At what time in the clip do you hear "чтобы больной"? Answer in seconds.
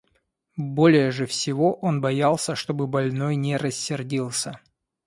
2.55-3.35